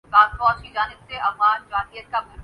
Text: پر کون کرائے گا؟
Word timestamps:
پر 0.13 0.27
کون 0.37 0.55
کرائے 0.73 2.01
گا؟ 2.11 2.19